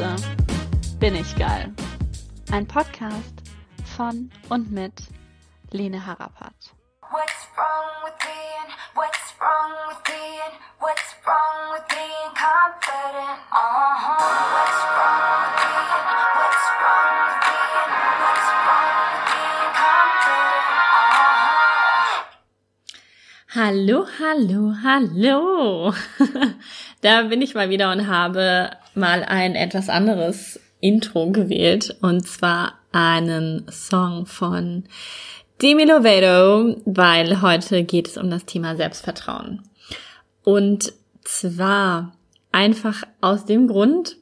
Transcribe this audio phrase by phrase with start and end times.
[0.00, 0.16] Scheiße,
[0.98, 1.70] bin ich geil.
[2.50, 3.34] Ein Podcast
[3.84, 4.94] von und mit
[5.72, 6.54] Lene Harapat.
[7.10, 13.44] What's wrong with being, what's wrong with being, what's wrong with being confident?
[13.52, 14.24] Uh-huh.
[14.56, 16.04] What's wrong with being,
[16.40, 17.92] what's wrong with being,
[18.24, 20.64] what's wrong with being confident?
[20.96, 22.24] Uh-huh.
[23.52, 25.92] Hallo, hallo, hallo.
[27.02, 32.78] da bin ich mal wieder und habe mal ein etwas anderes Intro gewählt und zwar
[32.92, 34.84] einen Song von
[35.62, 39.62] Demi Lovato, weil heute geht es um das Thema Selbstvertrauen.
[40.42, 42.16] Und zwar
[42.50, 44.16] einfach aus dem Grund,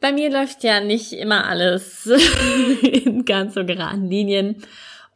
[0.00, 2.06] bei mir läuft ja nicht immer alles
[2.82, 4.56] in ganz so geraden Linien.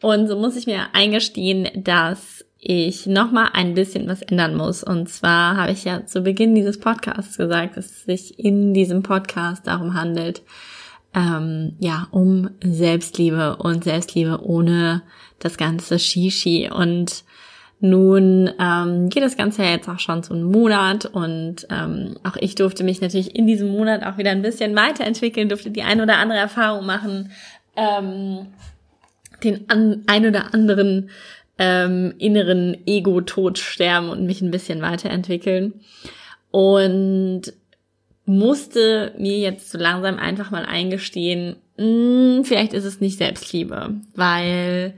[0.01, 4.83] Und so muss ich mir eingestehen, dass ich nochmal ein bisschen was ändern muss.
[4.83, 9.05] Und zwar habe ich ja zu Beginn dieses Podcasts gesagt, dass es sich in diesem
[9.05, 10.43] Podcast darum handelt,
[11.15, 15.03] ähm, ja, um Selbstliebe und Selbstliebe ohne
[15.39, 16.69] das ganze Shishi.
[16.75, 17.23] Und
[17.79, 22.37] nun ähm, geht das Ganze ja jetzt auch schon so einen Monat und ähm, auch
[22.37, 26.01] ich durfte mich natürlich in diesem Monat auch wieder ein bisschen weiterentwickeln, durfte die ein
[26.01, 27.31] oder andere Erfahrung machen,
[27.77, 28.47] ähm,
[29.45, 31.11] den an, ein oder anderen
[31.59, 35.75] ähm, inneren Ego-Tod sterben und mich ein bisschen weiterentwickeln.
[36.51, 37.53] Und
[38.25, 43.95] musste mir jetzt so langsam einfach mal eingestehen, mh, hm, vielleicht ist es nicht Selbstliebe,
[44.15, 44.95] weil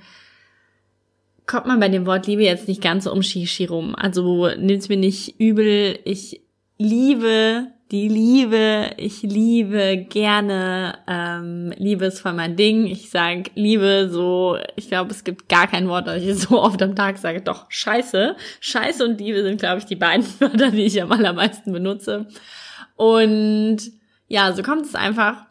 [1.47, 3.95] kommt man bei dem Wort Liebe jetzt nicht ganz so um Shishi rum.
[3.95, 5.99] Also nimm's mir nicht übel.
[6.05, 6.43] Ich
[6.77, 12.87] liebe die Liebe, ich liebe gerne, ähm, Liebe ist voll mein Ding.
[12.87, 16.83] Ich sag Liebe so, ich glaube, es gibt gar kein Wort, das ich so oft
[16.83, 17.41] am Tag sage.
[17.41, 18.37] Doch, Scheiße.
[18.61, 22.27] Scheiße und Liebe sind, glaube ich, die beiden Wörter, die ich am allermeisten benutze.
[22.97, 23.79] Und
[24.27, 25.47] ja, so kommt es einfach,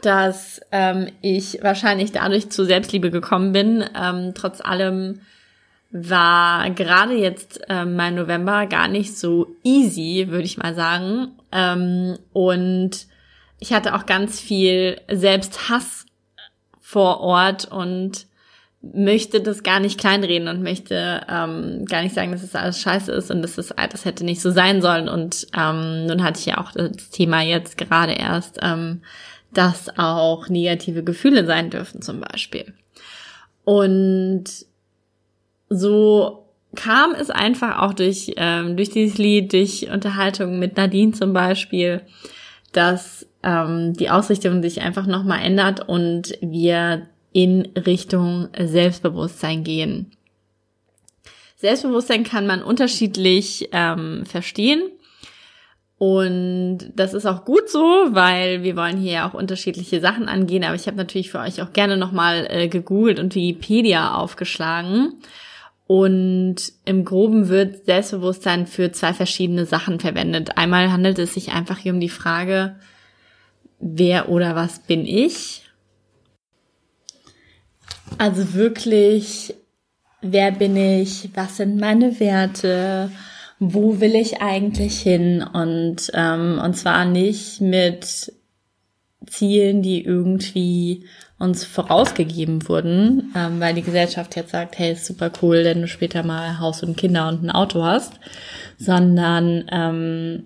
[0.00, 3.84] dass ähm, ich wahrscheinlich dadurch zu Selbstliebe gekommen bin.
[3.94, 5.20] Ähm, trotz allem
[5.90, 11.32] war gerade jetzt äh, mein November gar nicht so easy, würde ich mal sagen.
[11.52, 13.06] Ähm, und
[13.58, 16.06] ich hatte auch ganz viel Selbsthass
[16.80, 18.26] vor Ort und
[18.94, 22.80] möchte das gar nicht kleinreden und möchte ähm, gar nicht sagen, dass es das alles
[22.80, 25.08] scheiße ist und dass es das hätte nicht so sein sollen.
[25.08, 29.02] Und ähm, nun hatte ich ja auch das Thema jetzt gerade erst, ähm,
[29.52, 32.74] dass auch negative Gefühle sein dürfen zum Beispiel.
[33.64, 34.44] Und
[35.68, 41.32] so kam es einfach auch durch, ähm, durch dieses Lied, durch Unterhaltung mit Nadine zum
[41.32, 42.02] Beispiel,
[42.72, 50.12] dass ähm, die Ausrichtung sich einfach nochmal ändert und wir in Richtung Selbstbewusstsein gehen.
[51.56, 54.82] Selbstbewusstsein kann man unterschiedlich ähm, verstehen.
[55.98, 60.64] Und das ist auch gut so, weil wir wollen hier ja auch unterschiedliche Sachen angehen.
[60.64, 65.14] Aber ich habe natürlich für euch auch gerne nochmal äh, gegoogelt und Wikipedia aufgeschlagen.
[65.86, 70.56] Und im Groben wird Selbstbewusstsein für zwei verschiedene Sachen verwendet.
[70.56, 72.76] Einmal handelt es sich einfach hier um die Frage,
[73.78, 75.62] wer oder was bin ich?
[78.18, 79.54] Also wirklich,
[80.22, 81.30] wer bin ich?
[81.34, 83.10] Was sind meine Werte?
[83.58, 85.42] Wo will ich eigentlich hin?
[85.42, 88.32] Und, ähm, und zwar nicht mit
[89.26, 91.04] Zielen, die irgendwie
[91.38, 95.88] uns vorausgegeben wurden, ähm, weil die Gesellschaft jetzt sagt, hey, ist super cool, wenn du
[95.88, 98.14] später mal Haus und Kinder und ein Auto hast,
[98.78, 100.44] sondern ähm,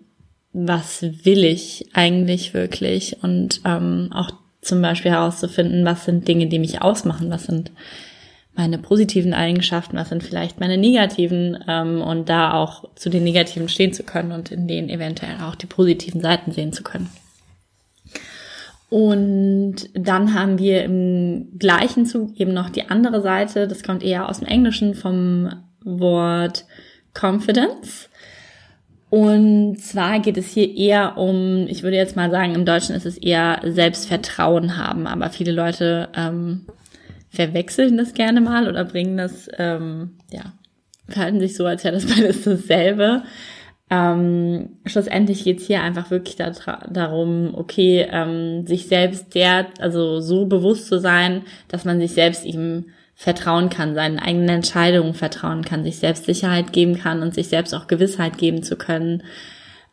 [0.52, 3.22] was will ich eigentlich wirklich?
[3.22, 4.30] Und ähm, auch
[4.62, 7.70] zum Beispiel herauszufinden, was sind Dinge, die mich ausmachen, was sind
[8.54, 11.56] meine positiven Eigenschaften, was sind vielleicht meine negativen?
[11.68, 15.54] Ähm, und da auch zu den negativen stehen zu können und in denen eventuell auch
[15.54, 17.08] die positiven Seiten sehen zu können.
[18.90, 24.28] Und dann haben wir im gleichen Zug eben noch die andere Seite, das kommt eher
[24.28, 25.48] aus dem Englischen vom
[25.84, 26.66] Wort
[27.14, 28.10] Confidence.
[29.10, 33.06] Und zwar geht es hier eher um, ich würde jetzt mal sagen, im Deutschen ist
[33.06, 36.66] es eher Selbstvertrauen haben, aber viele Leute ähm,
[37.28, 40.52] verwechseln das gerne mal oder bringen das, ähm, ja,
[41.08, 43.22] verhalten sich so, als wäre das beides dasselbe.
[43.92, 46.52] Ähm, schlussendlich geht's hier einfach wirklich da,
[46.88, 52.44] darum, okay, ähm, sich selbst der, also so bewusst zu sein, dass man sich selbst
[52.44, 57.48] ihm vertrauen kann, seinen eigenen Entscheidungen vertrauen kann, sich selbst Sicherheit geben kann und sich
[57.48, 59.24] selbst auch Gewissheit geben zu können.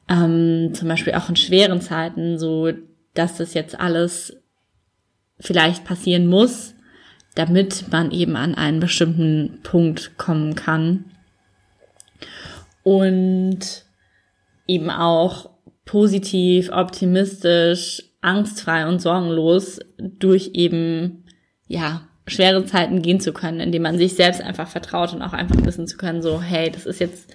[0.08, 2.72] Ähm, zum Beispiel auch in schweren Zeiten, so
[3.16, 4.38] dass das jetzt alles
[5.40, 6.76] vielleicht passieren muss,
[7.34, 11.06] damit man eben an einen bestimmten Punkt kommen kann.
[12.84, 13.87] Und
[14.68, 15.50] eben auch
[15.86, 21.24] positiv, optimistisch, angstfrei und sorgenlos durch eben,
[21.68, 25.66] ja, schwere Zeiten gehen zu können, indem man sich selbst einfach vertraut und auch einfach
[25.66, 27.34] wissen zu können, so, hey, das ist jetzt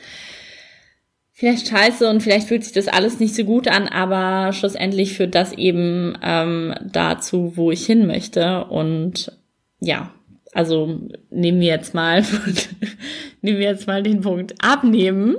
[1.32, 5.34] vielleicht scheiße und vielleicht fühlt sich das alles nicht so gut an, aber schlussendlich führt
[5.34, 8.66] das eben ähm, dazu, wo ich hin möchte.
[8.66, 9.32] Und
[9.80, 10.12] ja,
[10.52, 11.00] also
[11.30, 12.22] nehmen wir jetzt mal,
[13.40, 15.36] nehmen wir jetzt mal den Punkt abnehmen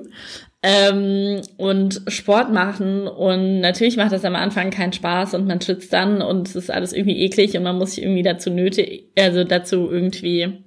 [0.64, 3.08] ähm, und Sport machen.
[3.08, 6.72] Und natürlich macht das am Anfang keinen Spaß und man schützt dann und es ist
[6.72, 10.64] alles irgendwie eklig und man muss sich irgendwie dazu nötig, also dazu irgendwie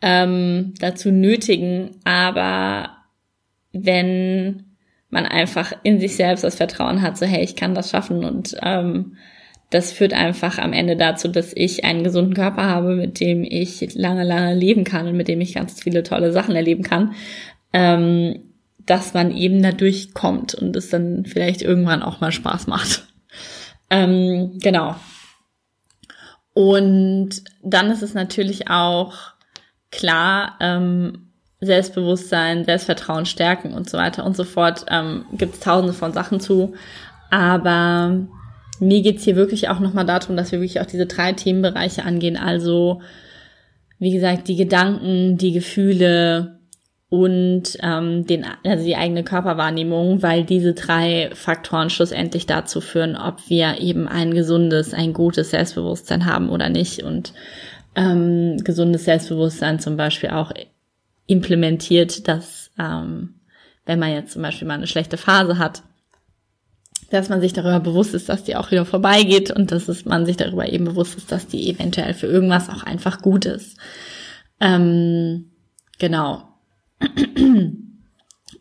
[0.00, 2.90] ähm, dazu nötigen, aber
[3.72, 4.76] wenn
[5.10, 8.56] man einfach in sich selbst das Vertrauen hat, so hey, ich kann das schaffen und
[8.62, 9.16] ähm,
[9.70, 13.94] das führt einfach am Ende dazu, dass ich einen gesunden Körper habe, mit dem ich
[13.94, 17.14] lange, lange leben kann und mit dem ich ganz viele tolle Sachen erleben kann,
[17.72, 18.52] ähm,
[18.86, 23.06] dass man eben dadurch kommt und es dann vielleicht irgendwann auch mal Spaß macht.
[23.90, 24.96] Ähm, genau.
[26.54, 29.14] Und dann ist es natürlich auch
[29.90, 31.26] klar, ähm,
[31.60, 34.86] Selbstbewusstsein, Selbstvertrauen stärken und so weiter und so fort.
[34.88, 36.74] Ähm, Gibt es tausende von Sachen zu.
[37.30, 38.26] Aber
[38.78, 42.36] mir geht's hier wirklich auch nochmal darum, dass wir wirklich auch diese drei Themenbereiche angehen.
[42.36, 43.00] Also,
[43.98, 46.55] wie gesagt, die Gedanken, die Gefühle
[47.22, 53.48] und ähm, den, also die eigene Körperwahrnehmung, weil diese drei Faktoren schlussendlich dazu führen, ob
[53.48, 57.02] wir eben ein gesundes, ein gutes Selbstbewusstsein haben oder nicht.
[57.02, 57.32] Und
[57.94, 60.52] ähm, gesundes Selbstbewusstsein zum Beispiel auch
[61.26, 63.34] implementiert, dass ähm,
[63.84, 65.82] wenn man jetzt zum Beispiel mal eine schlechte Phase hat,
[67.10, 70.26] dass man sich darüber bewusst ist, dass die auch wieder vorbeigeht und dass es, man
[70.26, 73.76] sich darüber eben bewusst ist, dass die eventuell für irgendwas auch einfach gut ist.
[74.60, 75.52] Ähm,
[75.98, 76.55] genau.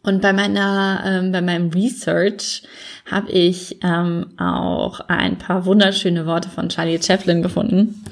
[0.05, 2.61] Und bei meiner, ähm, bei meinem Research
[3.09, 8.03] habe ich ähm, auch ein paar wunderschöne Worte von Charlie Chaplin gefunden.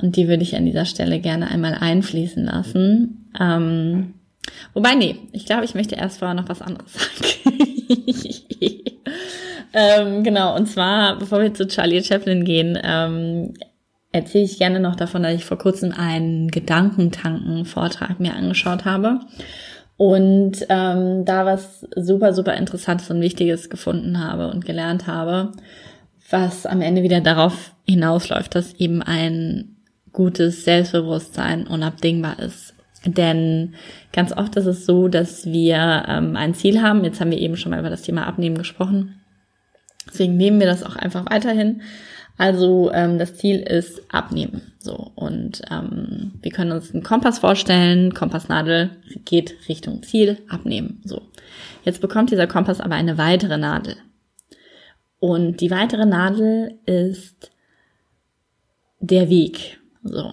[0.00, 3.30] Und die würde ich an dieser Stelle gerne einmal einfließen lassen.
[3.38, 4.14] Ähm,
[4.74, 7.58] wobei, nee, ich glaube, ich möchte erst vorher noch was anderes sagen.
[9.72, 13.54] ähm, genau, und zwar, bevor wir zu Charlie Chaplin gehen, ähm,
[14.12, 19.20] erzähle ich gerne noch davon, dass ich vor kurzem einen Gedankentanken-Vortrag mir angeschaut habe
[19.96, 25.52] und ähm, da was super, super Interessantes und Wichtiges gefunden habe und gelernt habe,
[26.30, 29.76] was am Ende wieder darauf hinausläuft, dass eben ein
[30.12, 32.74] gutes Selbstbewusstsein unabdingbar ist.
[33.04, 33.74] Denn
[34.12, 37.04] ganz oft ist es so, dass wir ähm, ein Ziel haben.
[37.04, 39.20] Jetzt haben wir eben schon mal über das Thema Abnehmen gesprochen.
[40.08, 41.82] Deswegen nehmen wir das auch einfach weiterhin.
[42.38, 44.72] Also ähm, das Ziel ist Abnehmen.
[44.78, 48.14] So und ähm, wir können uns einen Kompass vorstellen.
[48.14, 48.90] Kompassnadel
[49.24, 51.02] geht Richtung Ziel, Abnehmen.
[51.04, 51.22] So
[51.84, 53.96] jetzt bekommt dieser Kompass aber eine weitere Nadel.
[55.18, 57.50] Und die weitere Nadel ist
[59.00, 59.80] der Weg.
[60.02, 60.32] So.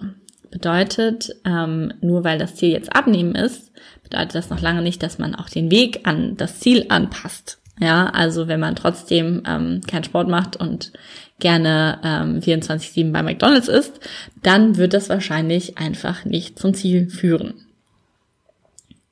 [0.50, 3.72] Bedeutet, ähm, nur weil das Ziel jetzt abnehmen ist,
[4.04, 7.60] bedeutet das noch lange nicht, dass man auch den Weg an das Ziel anpasst.
[7.80, 10.92] Ja, also wenn man trotzdem ähm, keinen Sport macht und
[11.38, 14.00] gerne ähm, 24-7 bei McDonalds ist,
[14.42, 17.66] dann wird das wahrscheinlich einfach nicht zum Ziel führen.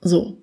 [0.00, 0.38] So.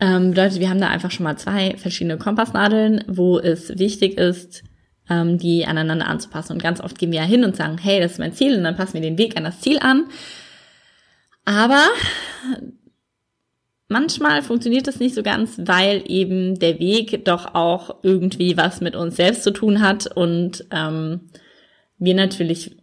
[0.00, 4.64] Ähm, bedeutet, wir haben da einfach schon mal zwei verschiedene Kompassnadeln, wo es wichtig ist,
[5.08, 6.54] ähm, die aneinander anzupassen.
[6.54, 8.64] Und ganz oft gehen wir ja hin und sagen, hey, das ist mein Ziel, und
[8.64, 10.06] dann passen wir den Weg an das Ziel an.
[11.44, 11.82] Aber
[13.88, 18.96] manchmal funktioniert das nicht so ganz, weil eben der Weg doch auch irgendwie was mit
[18.96, 21.30] uns selbst zu tun hat und ähm,
[21.98, 22.76] wir natürlich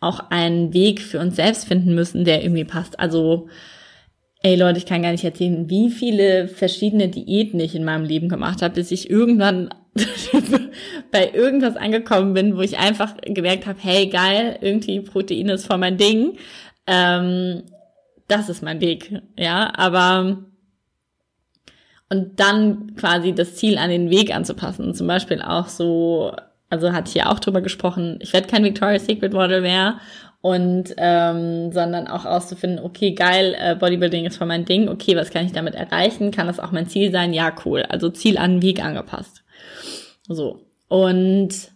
[0.00, 3.00] auch einen Weg für uns selbst finden müssen, der irgendwie passt.
[3.00, 3.48] Also
[4.40, 8.28] Ey Leute, ich kann gar nicht erzählen, wie viele verschiedene Diäten ich in meinem Leben
[8.28, 9.70] gemacht habe, bis ich irgendwann
[11.10, 15.78] bei irgendwas angekommen bin, wo ich einfach gemerkt habe, hey geil, irgendwie Protein ist voll
[15.78, 16.38] mein Ding.
[16.86, 17.64] Ähm,
[18.28, 20.38] das ist mein Weg, ja, aber
[22.10, 24.94] und dann quasi das Ziel an den Weg anzupassen.
[24.94, 26.32] Zum Beispiel auch so,
[26.70, 29.98] also hatte ich ja auch drüber gesprochen, ich werde kein Victoria's Secret Model mehr
[30.40, 35.30] und ähm, sondern auch auszufinden, okay, geil, äh, Bodybuilding ist voll mein Ding, okay, was
[35.30, 36.30] kann ich damit erreichen?
[36.30, 37.34] Kann das auch mein Ziel sein?
[37.34, 37.82] Ja, cool.
[37.82, 39.42] Also Ziel an den Weg angepasst.
[40.28, 40.64] So.
[40.88, 41.70] Und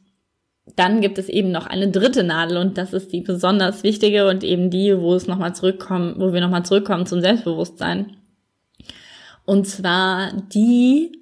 [0.77, 4.43] dann gibt es eben noch eine dritte Nadel und das ist die besonders wichtige und
[4.43, 8.17] eben die, wo es nochmal zurückkommen, wo wir nochmal zurückkommen zum Selbstbewusstsein.
[9.45, 11.13] Und zwar die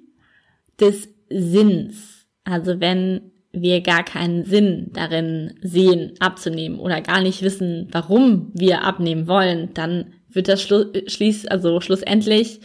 [0.79, 2.27] des Sinns.
[2.43, 8.83] Also wenn wir gar keinen Sinn darin sehen, abzunehmen oder gar nicht wissen, warum wir
[8.83, 12.61] abnehmen wollen, dann wird das schließ, also schlussendlich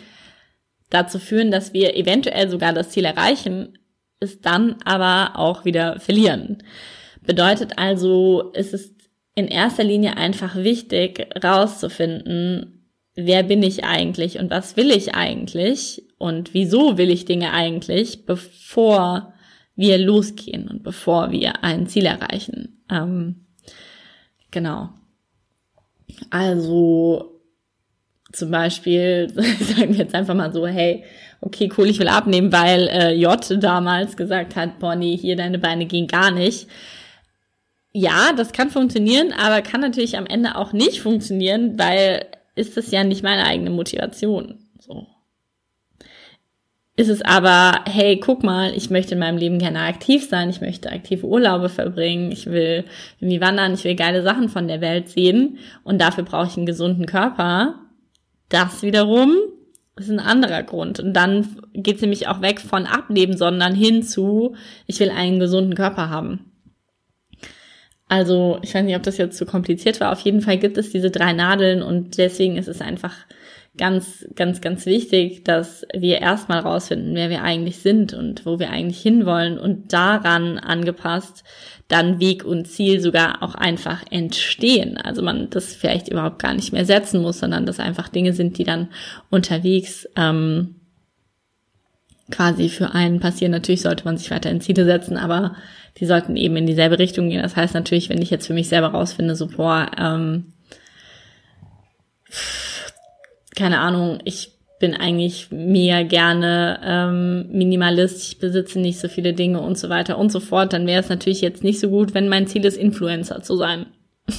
[0.91, 3.77] dazu führen, dass wir eventuell sogar das Ziel erreichen,
[4.21, 6.63] es dann aber auch wieder verlieren.
[7.23, 8.95] Bedeutet also, es ist
[9.35, 12.77] in erster Linie einfach wichtig, rauszufinden,
[13.15, 18.25] wer bin ich eigentlich und was will ich eigentlich und wieso will ich Dinge eigentlich,
[18.27, 19.35] bevor
[19.75, 22.83] wir losgehen und bevor wir ein Ziel erreichen.
[22.91, 23.47] Ähm,
[24.51, 24.91] genau.
[26.31, 27.43] Also
[28.33, 29.31] zum Beispiel
[29.61, 31.05] sagen wir jetzt einfach mal so, hey,
[31.47, 35.59] okay, cool, ich will abnehmen, weil äh, J damals gesagt hat, boah, nee, hier deine
[35.59, 36.69] Beine gehen gar nicht.
[37.93, 42.27] Ja, das kann funktionieren, aber kann natürlich am Ende auch nicht funktionieren, weil
[42.57, 44.59] ist das ja nicht meine eigene Motivation.
[44.81, 45.07] So.
[46.97, 50.61] Ist es aber, hey, guck mal, ich möchte in meinem Leben gerne aktiv sein, ich
[50.61, 52.85] möchte aktive Urlaube verbringen, ich will
[53.21, 56.67] irgendwie wandern, ich will geile Sachen von der Welt sehen und dafür brauche ich einen
[56.67, 57.77] gesunden Körper.
[58.49, 59.37] Das wiederum
[59.97, 61.01] ist ein anderer Grund.
[61.01, 64.55] Und dann geht es nämlich auch weg von Ableben, sondern hin zu,
[64.87, 66.53] ich will einen gesunden Körper haben.
[68.09, 70.13] Also, ich weiß nicht, ob das jetzt zu kompliziert war.
[70.13, 73.15] Auf jeden Fall gibt es diese drei Nadeln und deswegen ist es einfach
[73.77, 78.71] ganz, ganz, ganz wichtig, dass wir erstmal rausfinden, wer wir eigentlich sind und wo wir
[78.71, 81.45] eigentlich hinwollen und daran angepasst
[81.89, 84.97] dann Weg und Ziel sogar auch einfach entstehen.
[84.97, 88.59] Also man das vielleicht überhaupt gar nicht mehr setzen muss, sondern das einfach Dinge sind,
[88.59, 88.89] die dann
[89.31, 90.77] unterwegs ähm,
[92.31, 93.53] quasi für einen passieren.
[93.53, 95.55] Natürlich sollte man sich weiterhin Ziele setzen, aber
[95.99, 97.43] die sollten eben in dieselbe Richtung gehen.
[97.43, 100.53] Das heißt natürlich, wenn ich jetzt für mich selber rausfinde, so boah, ähm,
[103.57, 109.61] keine Ahnung, ich bin eigentlich mehr gerne ähm, Minimalist, ich besitze nicht so viele Dinge
[109.61, 112.29] und so weiter und so fort, dann wäre es natürlich jetzt nicht so gut, wenn
[112.29, 113.87] mein Ziel ist, Influencer zu sein.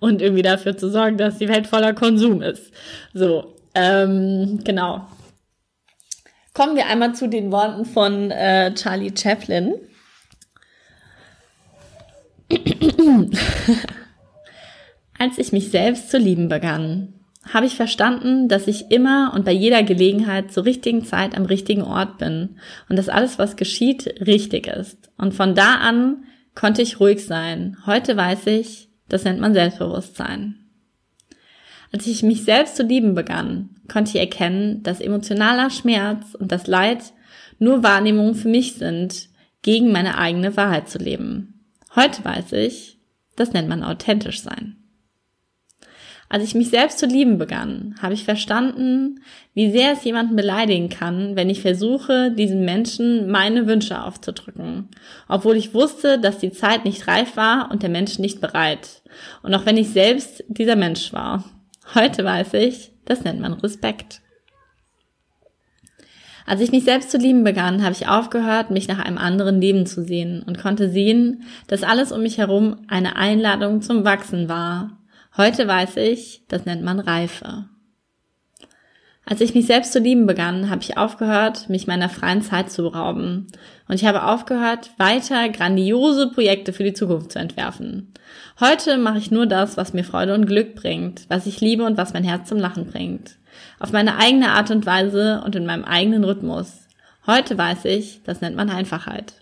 [0.00, 2.72] und irgendwie dafür zu sorgen, dass die Welt voller Konsum ist.
[3.14, 5.06] So, ähm, genau.
[6.52, 9.74] Kommen wir einmal zu den Worten von äh, Charlie Chaplin.
[15.18, 19.52] Als ich mich selbst zu lieben begann, habe ich verstanden, dass ich immer und bei
[19.52, 22.56] jeder Gelegenheit zur richtigen Zeit am richtigen Ort bin
[22.88, 25.10] und dass alles, was geschieht, richtig ist.
[25.18, 27.76] Und von da an konnte ich ruhig sein.
[27.86, 30.56] Heute weiß ich, das nennt man Selbstbewusstsein.
[31.92, 36.66] Als ich mich selbst zu lieben begann, konnte ich erkennen, dass emotionaler Schmerz und das
[36.66, 37.12] Leid
[37.58, 39.28] nur Wahrnehmungen für mich sind,
[39.62, 41.60] gegen meine eigene Wahrheit zu leben.
[41.94, 42.98] Heute weiß ich,
[43.36, 44.81] das nennt man authentisch sein.
[46.32, 49.20] Als ich mich selbst zu lieben begann, habe ich verstanden,
[49.52, 54.88] wie sehr es jemanden beleidigen kann, wenn ich versuche, diesem Menschen meine Wünsche aufzudrücken,
[55.28, 59.02] obwohl ich wusste, dass die Zeit nicht reif war und der Mensch nicht bereit.
[59.42, 61.44] Und auch wenn ich selbst dieser Mensch war.
[61.94, 64.22] Heute weiß ich, das nennt man Respekt.
[66.46, 69.84] Als ich mich selbst zu lieben begann, habe ich aufgehört, mich nach einem anderen Leben
[69.84, 74.96] zu sehen und konnte sehen, dass alles um mich herum eine Einladung zum Wachsen war
[75.34, 77.64] Heute weiß ich, das nennt man Reife.
[79.24, 82.82] Als ich mich selbst zu lieben begann, habe ich aufgehört, mich meiner freien Zeit zu
[82.82, 83.46] berauben.
[83.88, 88.12] Und ich habe aufgehört, weiter grandiose Projekte für die Zukunft zu entwerfen.
[88.60, 91.96] Heute mache ich nur das, was mir Freude und Glück bringt, was ich liebe und
[91.96, 93.38] was mein Herz zum Lachen bringt.
[93.78, 96.88] Auf meine eigene Art und Weise und in meinem eigenen Rhythmus.
[97.26, 99.32] Heute weiß ich, das nennt man Einfachheit.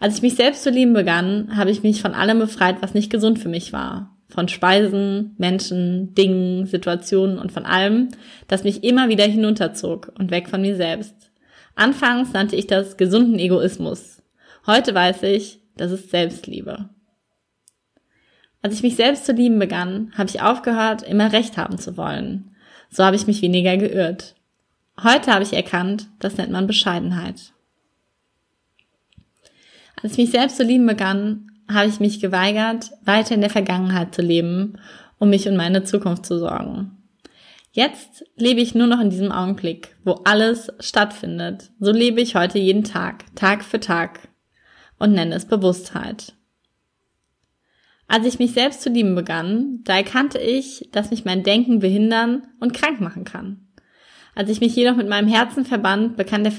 [0.00, 3.10] Als ich mich selbst zu lieben begann, habe ich mich von allem befreit, was nicht
[3.10, 8.08] gesund für mich war von Speisen, Menschen, Dingen, Situationen und von allem,
[8.46, 11.14] das mich immer wieder hinunterzog und weg von mir selbst.
[11.74, 14.22] Anfangs nannte ich das gesunden Egoismus.
[14.66, 16.90] Heute weiß ich, das ist Selbstliebe.
[18.60, 22.56] Als ich mich selbst zu lieben begann, habe ich aufgehört, immer Recht haben zu wollen.
[22.90, 24.34] So habe ich mich weniger geirrt.
[25.02, 27.52] Heute habe ich erkannt, das nennt man Bescheidenheit.
[30.02, 34.14] Als ich mich selbst zu lieben begann, habe ich mich geweigert, weiter in der Vergangenheit
[34.14, 34.78] zu leben,
[35.18, 36.98] um mich und meine Zukunft zu sorgen.
[37.72, 41.70] Jetzt lebe ich nur noch in diesem Augenblick, wo alles stattfindet.
[41.78, 44.28] So lebe ich heute jeden Tag, Tag für Tag
[44.98, 46.32] und nenne es Bewusstheit.
[48.08, 52.46] Als ich mich selbst zu lieben begann, da erkannte ich, dass mich mein Denken behindern
[52.58, 53.68] und krank machen kann.
[54.34, 56.52] Als ich mich jedoch mit meinem Herzen verband, bekam der,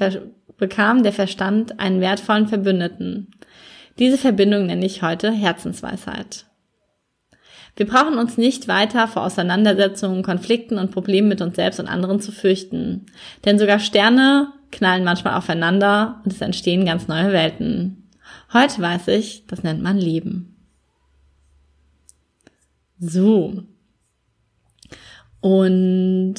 [0.58, 3.32] bekam der Verstand einen wertvollen Verbündeten.
[4.00, 6.46] Diese Verbindung nenne ich heute Herzensweisheit.
[7.76, 12.22] Wir brauchen uns nicht weiter vor Auseinandersetzungen, Konflikten und Problemen mit uns selbst und anderen
[12.22, 13.06] zu fürchten.
[13.46, 18.10] Denn sogar Sterne knallen manchmal aufeinander und es entstehen ganz neue Welten.
[18.54, 20.56] Heute weiß ich, das nennt man Leben.
[23.00, 23.64] So.
[25.42, 26.36] Und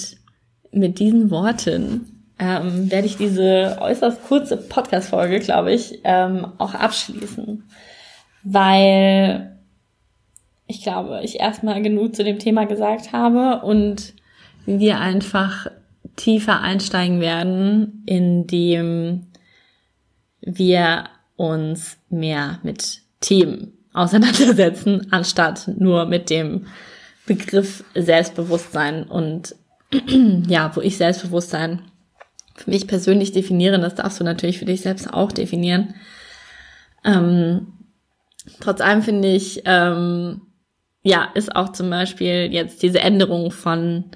[0.73, 7.65] mit diesen Worten ähm, werde ich diese äußerst kurze Podcast-Folge, glaube ich, ähm, auch abschließen.
[8.43, 9.59] Weil
[10.67, 14.15] ich glaube, ich erstmal genug zu dem Thema gesagt habe und
[14.65, 15.67] wir einfach
[16.17, 19.27] tiefer einsteigen werden, indem
[20.41, 21.05] wir
[21.37, 26.67] uns mehr mit Themen auseinandersetzen, anstatt nur mit dem
[27.27, 29.55] Begriff Selbstbewusstsein und
[30.49, 31.83] ja, wo ich Selbstbewusstsein
[32.61, 35.95] für mich persönlich definiere, das darfst du natürlich für dich selbst auch definieren.
[37.05, 37.73] Ähm,
[38.61, 40.43] trotz allem finde ich, ähm,
[41.03, 44.11] ja, ist auch zum Beispiel jetzt diese Änderung von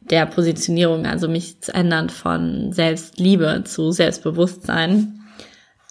[0.00, 5.20] der Positionierung, also mich zu ändern von Selbstliebe zu Selbstbewusstsein,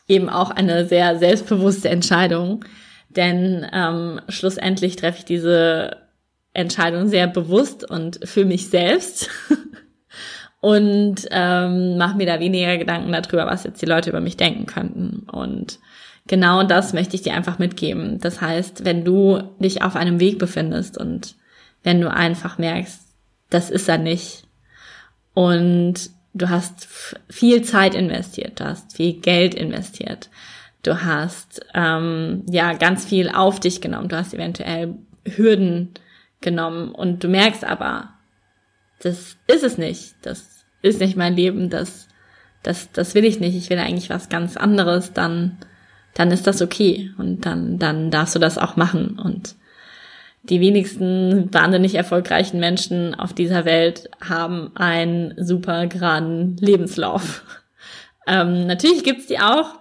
[0.08, 2.66] eben auch eine sehr selbstbewusste Entscheidung.
[3.10, 5.98] Denn ähm, schlussendlich treffe ich diese
[6.54, 9.30] Entscheidung sehr bewusst und für mich selbst
[10.64, 14.66] und ähm, mache mir da weniger Gedanken darüber, was jetzt die Leute über mich denken
[14.66, 15.28] könnten.
[15.30, 15.80] Und
[16.26, 18.22] genau das möchte ich dir einfach mitgeben.
[18.22, 21.36] Das heißt, wenn du dich auf einem Weg befindest und
[21.84, 23.02] wenn du einfach merkst,
[23.50, 24.46] das ist er nicht
[25.34, 25.96] und
[26.34, 26.88] du hast
[27.30, 30.30] viel Zeit investiert, du hast viel Geld investiert,
[30.82, 35.90] du hast ähm, ja ganz viel auf dich genommen, du hast eventuell Hürden
[36.40, 38.14] genommen und du merkst aber,
[39.02, 40.53] das ist es nicht, das
[40.84, 42.08] ist nicht mein Leben, das,
[42.62, 45.58] das, das will ich nicht, ich will eigentlich was ganz anderes, dann,
[46.14, 49.56] dann ist das okay und dann, dann darfst du das auch machen und
[50.44, 57.44] die wenigsten wahnsinnig erfolgreichen Menschen auf dieser Welt haben einen super geraden Lebenslauf.
[58.26, 59.80] Ähm, natürlich gibt's die auch,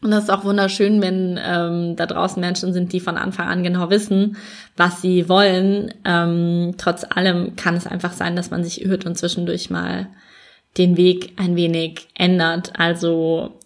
[0.00, 3.64] und das ist auch wunderschön, wenn ähm, da draußen Menschen sind, die von Anfang an
[3.64, 4.36] genau wissen,
[4.76, 5.92] was sie wollen.
[6.04, 10.06] Ähm, trotz allem kann es einfach sein, dass man sich irrt und zwischendurch mal
[10.76, 12.72] den Weg ein wenig ändert.
[12.78, 13.58] Also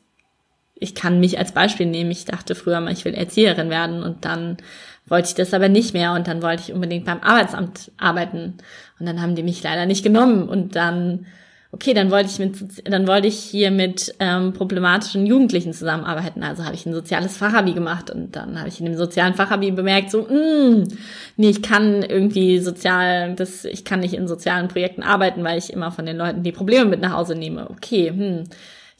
[0.75, 2.11] ich kann mich als Beispiel nehmen.
[2.11, 4.59] Ich dachte früher mal, ich will Erzieherin werden und dann
[5.07, 8.55] wollte ich das aber nicht mehr und dann wollte ich unbedingt beim Arbeitsamt arbeiten
[8.99, 11.27] und dann haben die mich leider nicht genommen und dann
[11.70, 16.42] okay, dann wollte ich mit, dann wollte ich hier mit ähm, problematischen Jugendlichen zusammenarbeiten.
[16.42, 19.70] Also habe ich ein soziales Fachabi gemacht und dann habe ich in dem sozialen Fachabi
[19.70, 20.88] bemerkt, so, mh, mm,
[21.37, 25.72] nee, ich kann irgendwie sozial, das, ich kann nicht in sozialen Projekten arbeiten, weil ich
[25.72, 27.68] immer von den Leuten die Probleme mit nach Hause nehme.
[27.70, 28.44] Okay, hm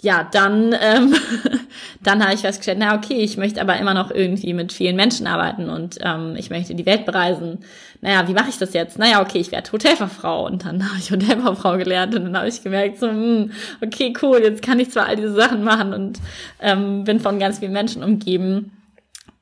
[0.01, 1.15] ja, dann, ähm,
[2.03, 5.27] dann habe ich festgestellt, na okay, ich möchte aber immer noch irgendwie mit vielen Menschen
[5.27, 7.59] arbeiten und ähm, ich möchte die Welt bereisen.
[8.01, 8.99] Naja, wie mache ich das jetzt?
[8.99, 12.63] Naja, okay, ich werde Hotelfachfrau und dann habe ich Hotelfachfrau gelernt und dann habe ich
[12.63, 13.51] gemerkt, so, hm,
[13.85, 16.21] okay, cool, jetzt kann ich zwar all diese Sachen machen und
[16.61, 18.73] ähm, bin von ganz vielen Menschen umgeben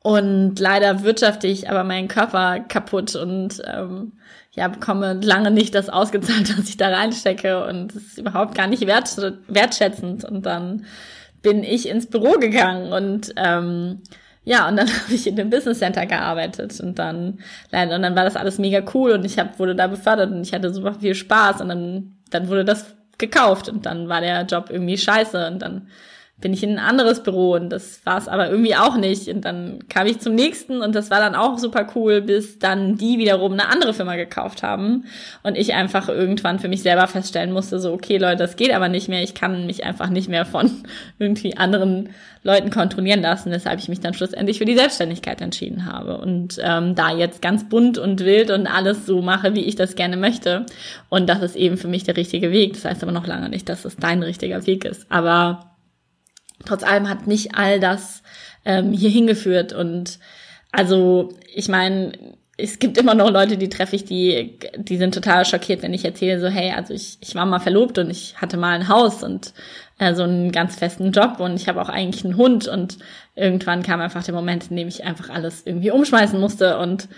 [0.07, 4.13] und leider wirtschafte ich aber meinen Körper kaputt und ähm,
[4.57, 8.67] ja, bekomme lange nicht das ausgezahlt, was ich da reinstecke und es ist überhaupt gar
[8.67, 9.15] nicht wert,
[9.49, 10.25] wertschätzend.
[10.25, 10.87] Und dann
[11.43, 14.01] bin ich ins Büro gegangen und ähm,
[14.45, 17.39] ja, und dann habe ich in dem Business Center gearbeitet und dann
[17.71, 20.53] und dann war das alles mega cool und ich hab, wurde da befördert und ich
[20.55, 24.69] hatte super viel Spaß und dann dann wurde das gekauft und dann war der Job
[24.71, 25.89] irgendwie scheiße und dann
[26.39, 29.29] bin ich in ein anderes Büro und das war es aber irgendwie auch nicht.
[29.29, 32.99] Und dann kam ich zum nächsten und das war dann auch super cool, bis dann
[32.99, 35.05] die wiederum eine andere Firma gekauft haben
[35.43, 38.91] und ich einfach irgendwann für mich selber feststellen musste, so, okay Leute, das geht aber
[38.91, 39.23] nicht mehr.
[39.23, 40.71] Ich kann mich einfach nicht mehr von
[41.19, 42.11] irgendwie anderen
[42.43, 46.95] Leuten kontrollieren lassen, weshalb ich mich dann schlussendlich für die Selbstständigkeit entschieden habe und ähm,
[46.95, 50.67] da jetzt ganz bunt und wild und alles so mache, wie ich das gerne möchte.
[51.09, 52.75] Und das ist eben für mich der richtige Weg.
[52.75, 55.07] Das heißt aber noch lange nicht, dass es dein richtiger Weg ist.
[55.09, 55.76] Aber
[56.65, 58.23] trotz allem hat nicht all das
[58.65, 59.73] ähm, hier hingeführt.
[59.73, 60.19] Und
[60.73, 62.13] also, ich meine,
[62.59, 66.05] es gibt immer noch Leute, die treffe ich, die, die sind total schockiert, wenn ich
[66.05, 69.23] erzähle, so, hey, also ich, ich war mal verlobt und ich hatte mal ein Haus
[69.23, 69.53] und
[69.99, 72.97] äh, so einen ganz festen Job und ich habe auch eigentlich einen Hund und
[73.35, 77.09] irgendwann kam einfach der Moment, in dem ich einfach alles irgendwie umschmeißen musste und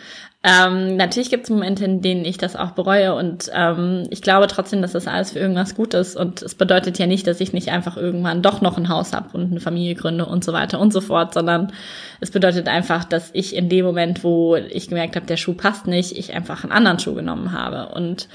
[0.44, 4.46] ähm, natürlich gibt es Momente, in denen ich das auch bereue und ähm, ich glaube
[4.46, 7.52] trotzdem, dass das alles für irgendwas gut ist und es bedeutet ja nicht, dass ich
[7.52, 10.78] nicht einfach irgendwann doch noch ein Haus habe und eine Familie gründe und so weiter
[10.78, 11.72] und so fort, sondern
[12.20, 15.88] es bedeutet einfach, dass ich in dem Moment, wo ich gemerkt habe, der Schuh passt
[15.88, 18.28] nicht, ich einfach einen anderen Schuh genommen habe und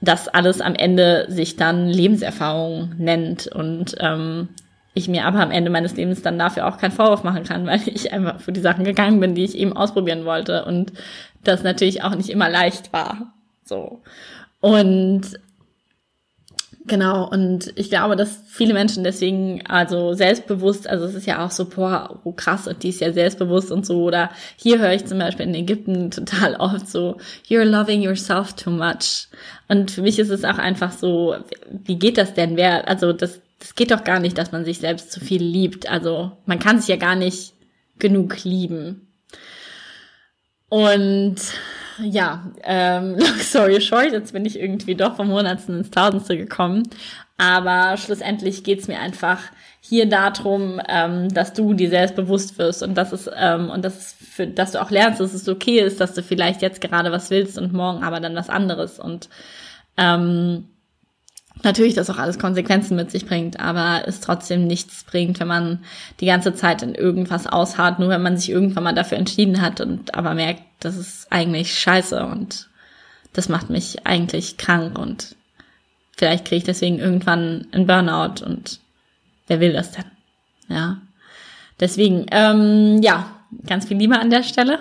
[0.00, 4.50] das alles am Ende sich dann Lebenserfahrung nennt und ähm,
[4.92, 7.80] ich mir aber am Ende meines Lebens dann dafür auch keinen Vorwurf machen kann, weil
[7.86, 10.92] ich einfach für die Sachen gegangen bin, die ich eben ausprobieren wollte und
[11.44, 13.34] das natürlich auch nicht immer leicht war.
[13.64, 14.02] So.
[14.60, 15.38] Und
[16.86, 21.52] Genau, und ich glaube, dass viele Menschen deswegen, also selbstbewusst, also es ist ja auch
[21.52, 25.04] so, boah, oh krass, und die ist ja selbstbewusst und so, oder hier höre ich
[25.04, 29.28] zum Beispiel in Ägypten total oft so, you're loving yourself too much.
[29.68, 31.36] Und für mich ist es auch einfach so,
[31.70, 32.56] wie geht das denn?
[32.56, 35.88] Wer, also das, das geht doch gar nicht, dass man sich selbst zu viel liebt.
[35.88, 37.52] Also man kann sich ja gar nicht
[37.98, 39.09] genug lieben.
[40.70, 41.36] Und
[41.98, 46.84] ja, ähm, long story short, jetzt bin ich irgendwie doch vom Hundertsten ins Tausendste gekommen.
[47.36, 49.40] Aber schlussendlich geht's mir einfach
[49.80, 54.12] hier darum, ähm, dass du dir selbstbewusst wirst und dass es ähm, und dass es
[54.12, 57.30] für, dass du auch lernst, dass es okay ist, dass du vielleicht jetzt gerade was
[57.30, 59.30] willst und morgen aber dann was anderes und
[59.96, 60.68] ähm,
[61.62, 65.84] Natürlich, dass auch alles Konsequenzen mit sich bringt, aber es trotzdem nichts bringt, wenn man
[66.20, 69.80] die ganze Zeit in irgendwas ausharrt, nur wenn man sich irgendwann mal dafür entschieden hat
[69.80, 72.68] und aber merkt, das ist eigentlich scheiße und
[73.34, 75.36] das macht mich eigentlich krank und
[76.16, 78.80] vielleicht kriege ich deswegen irgendwann einen Burnout und
[79.46, 80.04] wer will das denn?
[80.68, 80.98] Ja.
[81.78, 83.26] Deswegen, ähm, ja,
[83.66, 84.80] ganz viel Liebe an der Stelle.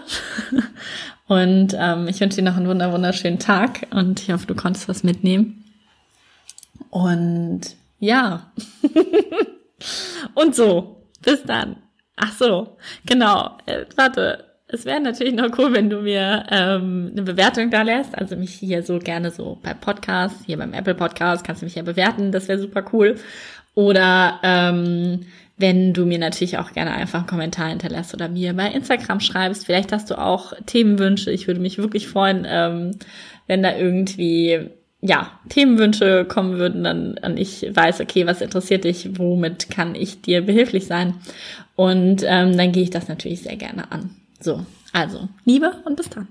[1.28, 5.04] und ähm, ich wünsche dir noch einen wunderschönen Tag und ich hoffe, du konntest was
[5.04, 5.68] mitnehmen.
[6.89, 7.62] Und
[8.00, 8.52] ja.
[10.36, 11.06] und so.
[11.22, 11.78] Bis dann.
[12.15, 13.58] Ach so, genau.
[13.65, 14.46] Äh, warte.
[14.72, 18.15] Es wäre natürlich noch cool, wenn du mir ähm, eine Bewertung da lässt.
[18.15, 21.74] Also mich hier so gerne so bei Podcast, hier beim Apple Podcast, kannst du mich
[21.74, 22.32] ja bewerten.
[22.32, 23.15] Das wäre super cool.
[23.74, 25.26] Oder ähm,
[25.58, 29.65] wenn du mir natürlich auch gerne einfach einen Kommentar hinterlässt oder mir bei Instagram schreibst.
[29.65, 31.32] Vielleicht hast du auch Themenwünsche.
[31.32, 32.92] Ich würde mich wirklich freuen, ähm,
[33.48, 34.70] wenn da irgendwie
[35.02, 40.22] ja, Themenwünsche kommen würden, dann und ich weiß, okay, was interessiert dich, womit kann ich
[40.22, 41.16] dir behilflich sein?
[41.76, 44.10] Und ähm, dann gehe ich das natürlich sehr gerne an.
[44.42, 46.28] So, also, Liebe und bis dann.